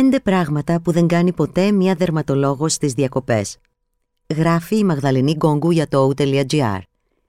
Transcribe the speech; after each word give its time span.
Πέντε 0.00 0.20
πράγματα 0.20 0.80
που 0.80 0.92
δεν 0.92 1.06
κάνει 1.06 1.32
ποτέ 1.32 1.72
μία 1.72 1.94
δερματολόγος 1.94 2.72
στις 2.72 2.92
διακοπές. 2.92 3.58
Γράφει 4.36 4.78
η 4.78 4.84
Μαγδαλενή 4.84 5.32
Γκόγκου 5.32 5.70
για 5.70 5.88
το 5.88 6.12
o.gr. 6.16 6.78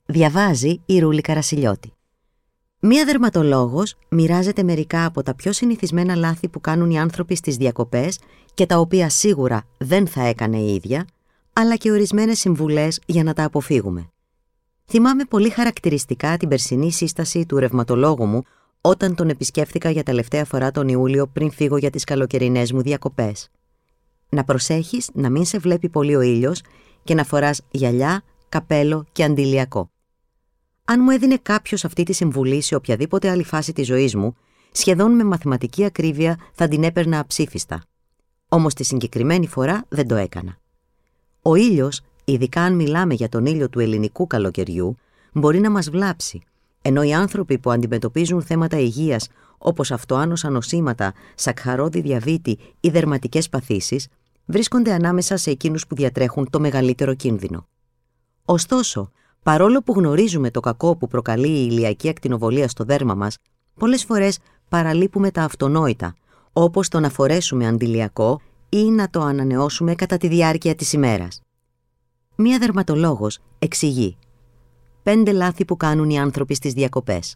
Διαβάζει 0.06 0.82
η 0.86 1.00
Ρούλη 1.00 1.22
Καρασιλιώτη. 1.22 1.94
Μία 2.80 3.06
δερματολόγος 3.06 3.96
μοιράζεται 4.10 4.64
μερικά 4.64 5.06
από 5.06 5.24
τα 5.24 5.36
πιο 5.36 5.52
συνηθισμένα 5.52 6.16
λάθη 6.16 6.50
που 6.50 6.62
κάνουν 6.62 6.90
οι 6.90 7.00
άνθρωποι 7.00 7.36
στις 7.36 7.56
διακοπές 7.56 8.20
και 8.54 8.66
τα 8.66 8.78
οποία 8.78 9.10
σίγουρα 9.10 9.64
δεν 9.78 10.08
θα 10.08 10.22
έκανε 10.22 10.58
η 10.58 10.74
ίδια, 10.74 11.06
αλλά 11.54 11.76
και 11.76 11.92
ορισμένες 11.92 12.40
συμβουλές 12.40 13.02
για 13.06 13.24
να 13.24 13.34
τα 13.34 13.44
αποφύγουμε. 13.44 14.10
Θυμάμαι 14.86 15.24
πολύ 15.24 15.50
χαρακτηριστικά 15.50 16.38
την 16.38 16.50
περσινή 16.50 16.92
σύσταση 16.92 17.46
του 17.46 17.58
ρευματολόγου 17.58 18.26
μου 18.26 18.42
όταν 18.82 19.16
τον 19.16 19.30
επισκέφθηκα 19.30 19.90
για 19.90 20.04
τελευταία 20.04 20.46
φορά 20.46 20.72
τον 20.72 20.88
Ιούλιο 20.88 21.28
πριν 21.28 21.52
φύγω 21.52 21.78
για 21.78 21.90
τις 21.90 22.04
καλοκαιρινές 22.04 22.72
μου 22.72 22.82
διακοπές. 22.82 23.50
Να 24.30 24.44
προσέχεις 24.44 25.10
να 25.14 25.30
μην 25.30 25.46
σε 25.46 25.58
βλέπει 25.58 25.90
πολύ 25.90 26.16
ο 26.16 26.22
ήλιος 26.22 26.62
και 27.04 27.14
να 27.14 27.24
φοράς 27.24 27.62
γυαλιά, 27.72 28.24
καπέλο 28.50 29.06
και 29.12 29.24
αντιλιακό. 29.24 29.92
Αν 30.86 31.00
μου 31.04 31.10
έδινε 31.10 31.38
κάποιος 31.42 31.86
αυτή 31.86 32.04
τη 32.04 32.14
συμβουλή 32.14 32.62
σε 32.62 32.76
οποιαδήποτε 32.76 33.30
άλλη 33.30 33.44
φάση 33.44 33.74
της 33.74 33.88
ζωής 33.88 34.16
μου, 34.16 34.36
σχεδόν 34.72 35.12
με 35.12 35.24
μαθηματική 35.24 35.86
ακρίβεια 35.86 36.38
θα 36.54 36.68
την 36.68 36.84
έπαιρνα 36.84 37.20
αψήφιστα. 37.20 37.84
Όμως 38.48 38.74
τη 38.74 38.84
συγκεκριμένη 38.84 39.48
φορά 39.48 39.86
δεν 39.90 40.08
το 40.08 40.16
έκανα. 40.16 40.58
Ο 41.42 41.56
ήλιος, 41.56 42.02
ειδικά 42.26 42.62
αν 42.62 42.76
μιλάμε 42.76 43.14
για 43.14 43.30
τον 43.30 43.46
ήλιο 43.46 43.70
του 43.70 43.80
ελληνικού 43.80 44.28
καλοκαιριού, 44.28 44.96
μπορεί 45.34 45.60
να 45.60 45.70
μας 45.72 45.90
βλάψει 45.90 46.42
ενώ 46.82 47.04
οι 47.04 47.14
άνθρωποι 47.14 47.58
που 47.58 47.72
αντιμετωπίζουν 47.72 48.42
θέματα 48.42 48.80
υγείας 48.80 49.28
όπως 49.58 49.92
αυτοάνωσα 49.92 50.50
νοσήματα, 50.50 51.14
σακχαρώδη 51.36 52.02
διαβήτη 52.02 52.60
ή 52.80 52.90
δερματικές 52.90 53.50
παθήσεις, 53.50 54.08
βρίσκονται 54.46 54.94
ανάμεσα 54.94 55.38
σε 55.38 55.50
εκείνους 55.50 55.88
που 55.88 55.96
διατρέχουν 55.96 56.50
το 56.50 56.60
μεγαλύτερο 56.60 57.14
κίνδυνο. 57.14 57.68
Ωστόσο, 58.46 59.12
παρόλο 59.44 59.82
που 59.82 59.94
γνωρίζουμε 59.94 60.52
το 60.52 60.60
κακό 60.60 60.96
που 60.96 61.08
προκαλεί 61.08 61.48
η 61.48 61.68
ηλιακή 61.72 62.10
ακτινοβολία 62.10 62.68
στο 62.68 62.84
δέρμα 62.84 63.16
μας, 63.16 63.38
πολλές 63.80 64.06
φορές 64.06 64.40
παραλείπουμε 64.70 65.32
τα 65.32 65.44
αυτονόητα, 65.44 66.16
όπως 66.54 66.88
το 66.88 67.00
να 67.00 67.10
φορέσουμε 67.10 67.68
αντιλιακό 67.68 68.42
ή 68.70 68.84
να 68.84 69.10
το 69.10 69.22
ανανεώσουμε 69.22 69.96
κατά 69.96 70.18
τη 70.18 70.28
διάρκεια 70.28 70.76
της 70.76 70.94
ημέρας. 70.94 71.42
Μία 72.36 72.60
δερματολόγος 72.60 73.40
εξηγεί 73.60 74.18
πέντε 75.04 75.32
λάθη 75.32 75.66
που 75.66 75.78
κάνουν 75.78 76.10
οι 76.10 76.20
άνθρωποι 76.20 76.56
στις 76.56 76.74
διακοπές. 76.74 77.36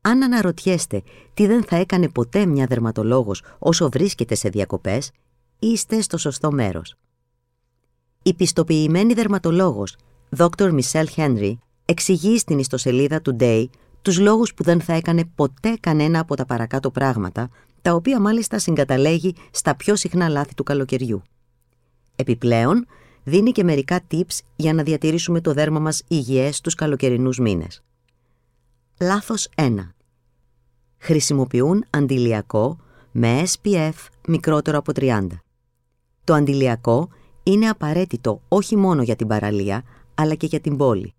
Αν 0.00 0.22
αναρωτιέστε 0.22 1.02
τι 1.34 1.46
δεν 1.46 1.62
θα 1.64 1.76
έκανε 1.76 2.08
ποτέ 2.08 2.46
μια 2.46 2.66
δερματολόγος 2.66 3.42
όσο 3.58 3.88
βρίσκεται 3.88 4.34
σε 4.34 4.48
διακοπές, 4.48 5.10
είστε 5.58 6.00
στο 6.00 6.18
σωστό 6.18 6.52
μέρος. 6.52 6.94
Η 8.22 8.34
πιστοποιημένη 8.34 9.14
δερματολόγος 9.14 9.96
Dr. 10.36 10.78
Michelle 10.78 11.08
Henry 11.16 11.56
εξηγεί 11.84 12.38
στην 12.38 12.58
ιστοσελίδα 12.58 13.20
Today 13.24 13.66
τους 14.02 14.18
λόγους 14.18 14.54
που 14.54 14.62
δεν 14.62 14.80
θα 14.80 14.92
έκανε 14.92 15.24
ποτέ 15.34 15.76
κανένα 15.80 16.20
από 16.20 16.36
τα 16.36 16.44
παρακάτω 16.44 16.90
πράγματα, 16.90 17.48
τα 17.82 17.94
οποία 17.94 18.20
μάλιστα 18.20 18.58
συγκαταλέγει 18.58 19.34
στα 19.50 19.76
πιο 19.76 19.96
συχνά 19.96 20.28
λάθη 20.28 20.54
του 20.54 20.62
καλοκαιριού. 20.62 21.22
Επιπλέον, 22.16 22.86
δίνει 23.26 23.52
και 23.52 23.64
μερικά 23.64 24.00
tips 24.10 24.38
για 24.56 24.72
να 24.72 24.82
διατηρήσουμε 24.82 25.40
το 25.40 25.52
δέρμα 25.52 25.78
μας 25.78 26.02
υγιές 26.08 26.60
τους 26.60 26.74
καλοκαιρινούς 26.74 27.38
μήνες. 27.38 27.82
Λάθος 29.00 29.48
1. 29.54 29.74
Χρησιμοποιούν 30.98 31.84
αντιλιακό 31.90 32.76
με 33.12 33.42
SPF 33.44 33.92
μικρότερο 34.28 34.78
από 34.78 34.92
30. 34.94 35.26
Το 36.24 36.34
αντιλιακό 36.34 37.08
είναι 37.42 37.68
απαραίτητο 37.68 38.42
όχι 38.48 38.76
μόνο 38.76 39.02
για 39.02 39.16
την 39.16 39.26
παραλία, 39.26 39.82
αλλά 40.14 40.34
και 40.34 40.46
για 40.46 40.60
την 40.60 40.76
πόλη. 40.76 41.14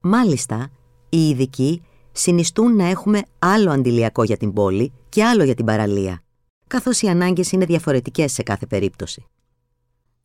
Μάλιστα, 0.00 0.70
οι 1.08 1.28
ειδικοί 1.28 1.82
συνιστούν 2.12 2.76
να 2.76 2.84
έχουμε 2.88 3.22
άλλο 3.38 3.70
αντιλιακό 3.70 4.22
για 4.22 4.36
την 4.36 4.52
πόλη 4.52 4.92
και 5.08 5.24
άλλο 5.24 5.44
για 5.44 5.54
την 5.54 5.64
παραλία, 5.64 6.22
καθώς 6.66 7.02
οι 7.02 7.06
ανάγκες 7.08 7.52
είναι 7.52 7.64
διαφορετικές 7.64 8.32
σε 8.32 8.42
κάθε 8.42 8.66
περίπτωση. 8.66 9.26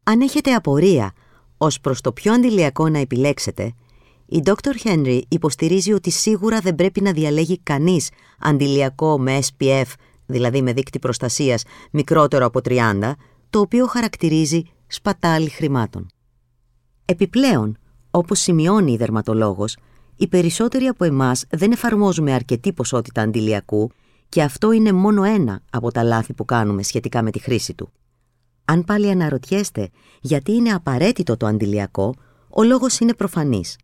Αν 0.03 0.21
έχετε 0.21 0.53
απορία 0.53 1.13
ως 1.57 1.79
προς 1.79 2.01
το 2.01 2.11
ποιο 2.11 2.33
αντιλιακό 2.33 2.89
να 2.89 2.99
επιλέξετε, 2.99 3.73
η 4.25 4.41
Dr. 4.45 4.87
Henry 4.87 5.21
υποστηρίζει 5.27 5.93
ότι 5.93 6.09
σίγουρα 6.09 6.59
δεν 6.59 6.75
πρέπει 6.75 7.01
να 7.01 7.11
διαλέγει 7.11 7.59
κανείς 7.59 8.09
αντιλιακό 8.39 9.19
με 9.19 9.39
SPF, 9.39 9.83
δηλαδή 10.25 10.61
με 10.61 10.73
δίκτυ 10.73 10.99
προστασίας 10.99 11.63
μικρότερο 11.91 12.45
από 12.45 12.59
30, 12.63 13.11
το 13.49 13.59
οποίο 13.59 13.85
χαρακτηρίζει 13.85 14.63
σπατάλη 14.87 15.49
χρημάτων. 15.49 16.07
Επιπλέον, 17.05 17.77
όπως 18.11 18.39
σημειώνει 18.39 18.91
η 18.91 18.97
δερματολόγος, 18.97 19.77
οι 20.15 20.27
περισσότεροι 20.27 20.85
από 20.85 21.03
εμάς 21.03 21.45
δεν 21.49 21.71
εφαρμόζουμε 21.71 22.33
αρκετή 22.33 22.73
ποσότητα 22.73 23.21
αντιλιακού 23.21 23.91
και 24.29 24.41
αυτό 24.41 24.71
είναι 24.71 24.91
μόνο 24.91 25.23
ένα 25.23 25.61
από 25.69 25.91
τα 25.91 26.03
λάθη 26.03 26.33
που 26.33 26.45
κάνουμε 26.45 26.83
σχετικά 26.83 27.21
με 27.21 27.31
τη 27.31 27.39
χρήση 27.39 27.73
του. 27.73 27.91
Αν 28.71 28.83
πάλι 28.83 29.09
αναρωτιέστε 29.09 29.89
γιατί 30.21 30.51
είναι 30.51 30.69
απαραίτητο 30.69 31.37
το 31.37 31.45
αντιλιακό, 31.45 32.13
ο 32.49 32.63
λόγος 32.63 32.99
είναι 32.99 33.13
προφανής. 33.13 33.77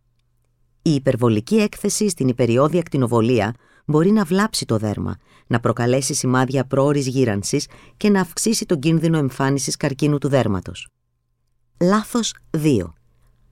Η 0.81 0.93
υπερβολική 0.93 1.55
έκθεση 1.55 2.09
στην 2.09 2.27
υπεριόδια 2.27 2.79
ακτινοβολία 2.79 3.53
μπορεί 3.85 4.11
να 4.11 4.23
βλάψει 4.23 4.65
το 4.65 4.77
δέρμα, 4.77 5.17
να 5.47 5.59
προκαλέσει 5.59 6.13
σημάδια 6.13 6.65
πρόορης 6.65 7.07
γύρανσης 7.07 7.67
και 7.97 8.09
να 8.09 8.21
αυξήσει 8.21 8.65
τον 8.65 8.79
κίνδυνο 8.79 9.17
εμφάνισης 9.17 9.77
καρκίνου 9.77 10.17
του 10.17 10.27
δέρματος. 10.27 10.87
Λάθος 11.81 12.35
2. 12.51 12.93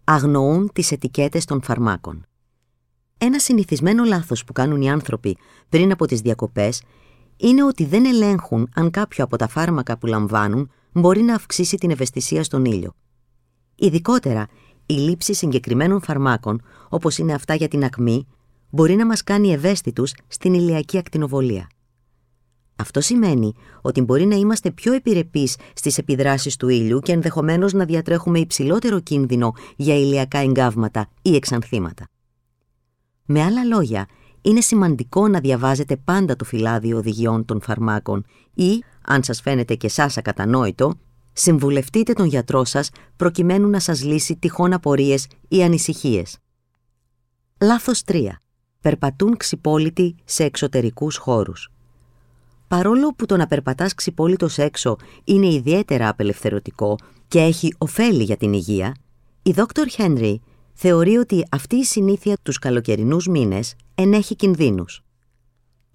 Αγνοούν 0.04 0.70
τις 0.74 0.92
ετικέτες 0.92 1.46
των 1.46 1.62
φαρμάκων. 1.62 2.26
Ένα 3.18 3.40
συνηθισμένο 3.40 4.04
λάθος 4.04 4.44
που 4.44 4.54
κάνουν 4.54 4.82
οι 4.82 4.92
άνθρωποι 4.92 5.38
πριν 5.70 5.92
από 5.92 6.06
τις 6.06 6.22
διακοπές 6.22 6.82
είναι 7.38 7.64
ότι 7.64 7.86
δεν 7.86 8.06
ελέγχουν 8.06 8.70
αν 8.76 8.92
κάποιο 8.92 9.24
από 9.24 9.38
τα 9.38 9.48
φάρμακα 9.48 9.98
που 9.98 10.06
λαμβάνουν 10.06 10.70
μπορεί 11.00 11.22
να 11.22 11.36
αυξήσει 11.36 11.78
την 11.78 11.92
ευαισθησία 11.92 12.44
στον 12.44 12.66
ήλιο. 12.66 12.96
Ειδικότερα, 13.76 14.48
η 14.86 14.94
λήψη 14.94 15.34
συγκεκριμένων 15.34 16.02
φαρμάκων, 16.02 16.62
όπως 16.90 17.18
είναι 17.18 17.34
αυτά 17.34 17.56
για 17.56 17.68
την 17.68 17.84
ακμή, 17.84 18.28
μπορεί 18.70 18.96
να 18.96 19.06
μας 19.06 19.24
κάνει 19.24 19.52
ευαίσθητους 19.52 20.14
στην 20.28 20.54
ηλιακή 20.54 20.98
ακτινοβολία. 20.98 21.70
Αυτό 22.76 23.02
σημαίνει 23.02 23.54
ότι 23.82 24.02
μπορεί 24.02 24.26
να 24.26 24.36
είμαστε 24.36 24.72
πιο 24.72 24.94
επιρρεπείς 24.94 25.58
στις 25.74 25.98
επιδράσεις 25.98 26.56
του 26.56 26.70
ήλιου 26.70 27.00
και 27.00 27.12
ενδεχομένως 27.12 27.74
να 27.74 27.86
διατρέχουμε 27.86 28.40
υψηλότερο 28.40 29.00
κίνδυνο 29.00 29.54
για 29.76 29.96
ηλιακά 29.96 30.38
εγκάβματα 30.38 31.10
ή 31.22 31.36
εξανθήματα. 31.36 32.08
Με 33.26 33.44
άλλα 33.44 33.64
λόγια, 33.64 34.08
είναι 34.42 34.62
σημαντικό 34.62 35.28
να 35.28 35.40
διαβάζετε 35.40 35.98
πάντα 35.98 36.36
το 36.36 36.46
φυλάδιο 36.46 36.98
οδηγιών 36.98 37.46
των 37.46 37.62
φαρμάκων 37.62 38.26
ή, 38.54 38.84
αν 39.06 39.24
σας 39.24 39.42
φαίνεται 39.42 39.76
και 39.76 39.90
σας 39.90 40.18
ακατανόητο, 40.18 40.94
συμβουλευτείτε 41.34 42.14
τον 42.14 42.26
γιατρό 42.26 42.66
σας 42.66 42.90
προκειμένου 43.16 43.70
να 43.70 43.80
σας 43.80 44.04
λύσει 44.04 44.36
τυχόν 44.36 44.74
απορίες 44.74 45.28
ή 45.48 45.64
ανησυχίες. 45.64 46.38
Λάθος 47.62 48.02
3. 48.06 48.42
Περπατούν 48.82 49.38
ξυπόλυτοι 49.38 50.16
σε 50.26 50.44
εξωτερικούς 50.44 51.18
χώρους. 51.18 51.70
Παρόλο 52.68 53.14
που 53.16 53.26
το 53.26 53.38
να 53.38 53.48
περπατάς 53.48 53.94
ξυπόλυτος 53.94 54.58
έξω 54.58 54.96
είναι 55.24 55.48
ιδιαίτερα 55.48 56.10
απελευθερωτικό 56.10 56.96
και 57.28 57.40
έχει 57.40 57.76
ωφέλη 57.78 58.24
για 58.24 58.38
την 58.38 58.54
υγεία, 58.54 58.96
η 59.44 59.54
Dr. 59.56 59.86
Henry 59.98 60.36
θεωρεί 60.74 61.18
ότι 61.18 61.48
αυτή 61.52 61.76
η 61.76 61.84
συνήθεια 61.84 62.38
τους 62.44 62.60
καλοκαιρινούς 62.60 63.28
μήνες 63.28 63.76
ενέχει 63.96 64.36
κινδύνους. 64.36 65.05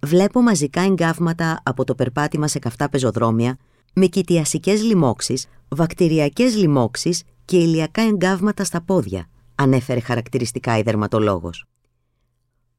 Βλέπω 0.05 0.41
μαζικά 0.41 0.81
εγκάβματα 0.81 1.61
από 1.63 1.83
το 1.83 1.95
περπάτημα 1.95 2.47
σε 2.47 2.59
καυτά 2.59 2.89
πεζοδρόμια, 2.89 3.57
με 3.93 4.05
κοιτιασικές 4.05 4.83
λοιμώξεις, 4.83 5.47
βακτηριακές 5.69 6.55
λοιμώξεις 6.55 7.23
και 7.45 7.57
ηλιακά 7.57 8.01
εγκάβματα 8.01 8.63
στα 8.63 8.81
πόδια, 8.81 9.29
ανέφερε 9.55 9.99
χαρακτηριστικά 9.99 10.77
η 10.77 10.81
δερματολόγος. 10.81 11.65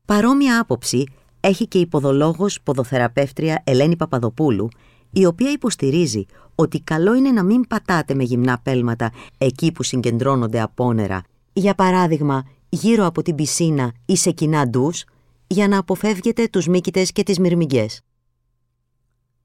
Παρόμοια 0.05 0.61
άποψη 0.61 1.05
έχει 1.41 1.69
και 1.69 1.79
η 1.79 1.87
ποδολόγος 1.87 2.61
ποδοθεραπεύτρια 2.63 3.63
Ελένη 3.67 3.97
Παπαδοπούλου, 3.97 4.69
η 5.11 5.27
οποία 5.27 5.51
υποστηρίζει 5.51 6.27
ότι 6.55 6.81
καλό 6.81 7.15
είναι 7.15 7.31
να 7.31 7.43
μην 7.43 7.67
πατάτε 7.67 8.15
με 8.15 8.23
γυμνά 8.23 8.61
πέλματα 8.63 9.13
εκεί 9.39 9.73
που 9.73 9.83
συγκεντρώνονται 9.83 10.61
απόνερα, 10.61 11.23
για 11.53 11.75
παράδειγμα 11.75 12.45
γύρω 12.69 13.07
από 13.07 13.23
την 13.23 13.35
πισίνα 13.35 13.93
ή 14.07 14.17
σε 14.17 14.31
κοινά 14.31 14.69
ντους, 14.69 15.05
για 15.53 15.69
να 15.69 15.79
αποφεύγετε 15.79 16.49
τους 16.49 16.67
μύκητες 16.67 17.13
και 17.13 17.23
τις 17.23 17.39
μυρμηγκές. 17.39 18.01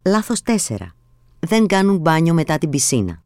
Λάθος 0.06 0.42
4. 0.42 0.76
Δεν 1.40 1.68
κάνουν 1.68 1.98
μπάνιο 1.98 2.34
μετά 2.34 2.58
την 2.58 2.70
πισίνα. 2.70 3.24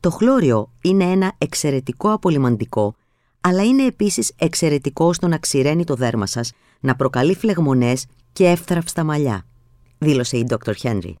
Το 0.00 0.10
χλώριο 0.10 0.72
είναι 0.82 1.04
ένα 1.04 1.34
εξαιρετικό 1.38 2.12
απολυμαντικό, 2.12 2.94
αλλά 3.40 3.62
είναι 3.64 3.86
επίσης 3.86 4.32
εξαιρετικό 4.38 5.12
στο 5.12 5.28
να 5.28 5.38
ξηραίνει 5.38 5.84
το 5.84 5.94
δέρμα 5.94 6.26
σας, 6.26 6.52
να 6.80 6.96
προκαλεί 6.96 7.34
φλεγμονές 7.34 8.06
και 8.32 8.46
εύθραυστα 8.46 9.04
μαλλιά, 9.04 9.46
δήλωσε 9.98 10.36
η 10.36 10.46
Dr. 10.48 10.72
Henry. 10.82 11.12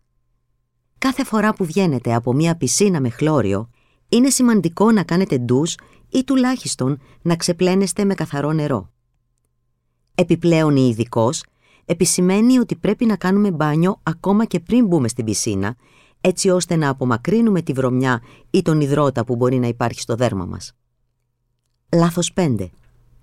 κάθε 0.98 1.24
φορά 1.24 1.54
που 1.54 1.64
βγαίνετε 1.64 2.14
από 2.14 2.32
μια 2.32 2.56
πισίνα 2.56 3.00
με 3.00 3.08
χλώριο, 3.08 3.70
είναι 4.08 4.30
σημαντικό 4.30 4.90
να 4.90 5.02
κάνετε 5.02 5.38
ντους 5.38 5.74
ή 6.08 6.24
τουλάχιστον 6.24 7.00
να 7.22 7.36
ξεπλένεστε 7.36 8.04
με 8.04 8.14
καθαρό 8.14 8.52
νερό. 8.52 8.90
Επιπλέον 10.18 10.76
η 10.76 10.88
ειδικός 10.88 11.44
επισημαίνει 11.84 12.58
ότι 12.58 12.76
πρέπει 12.76 13.06
να 13.06 13.16
κάνουμε 13.16 13.50
μπάνιο 13.50 14.00
ακόμα 14.02 14.44
και 14.44 14.60
πριν 14.60 14.86
μπούμε 14.86 15.08
στην 15.08 15.24
πισίνα, 15.24 15.76
έτσι 16.20 16.48
ώστε 16.48 16.76
να 16.76 16.88
απομακρύνουμε 16.88 17.62
τη 17.62 17.72
βρωμιά 17.72 18.22
ή 18.50 18.62
τον 18.62 18.80
υδρότα 18.80 19.24
που 19.24 19.36
μπορεί 19.36 19.58
να 19.58 19.66
υπάρχει 19.66 20.00
στο 20.00 20.14
δέρμα 20.14 20.44
μας. 20.44 20.72
Λάθος 21.94 22.32
5. 22.34 22.70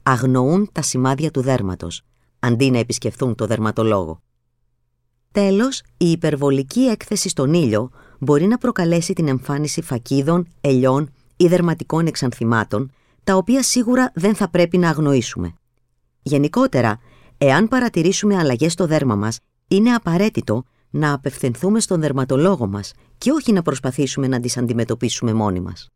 Αγνοούν 0.03 0.69
τα 0.71 0.81
σημάδια 0.81 1.31
του 1.31 1.41
δέρματος, 1.41 2.01
αντί 2.39 2.71
να 2.71 2.77
επισκεφθούν 2.77 3.35
το 3.35 3.45
δερματολόγο. 3.45 4.21
Τέλος, 5.31 5.83
η 5.97 6.11
υπερβολική 6.11 6.81
έκθεση 6.81 7.29
στον 7.29 7.53
ήλιο 7.53 7.89
μπορεί 8.19 8.47
να 8.47 8.57
προκαλέσει 8.57 9.13
την 9.13 9.27
εμφάνιση 9.27 9.81
φακίδων, 9.81 10.47
ελιών 10.61 11.09
ή 11.37 11.47
δερματικών 11.47 12.05
εξανθημάτων, 12.07 12.91
τα 13.23 13.35
οποία 13.35 13.63
σίγουρα 13.63 14.11
δεν 14.15 14.35
θα 14.35 14.49
πρέπει 14.49 14.77
να 14.77 14.89
αγνοήσουμε. 14.89 15.53
Γενικότερα, 16.23 16.99
εάν 17.37 17.67
παρατηρήσουμε 17.67 18.37
αλλαγές 18.37 18.71
στο 18.71 18.87
δέρμα 18.87 19.15
μας, 19.15 19.39
είναι 19.67 19.93
απαραίτητο 19.93 20.63
να 20.89 21.13
απευθυνθούμε 21.13 21.79
στον 21.79 21.99
δερματολόγο 22.01 22.67
μας 22.67 22.93
και 23.17 23.31
όχι 23.31 23.51
να 23.51 23.61
προσπαθήσουμε 23.61 24.27
να 24.27 24.39
τις 24.39 24.57
αντιμετωπίσουμε 24.57 25.33
μόνοι 25.33 25.59
μας. 25.59 25.92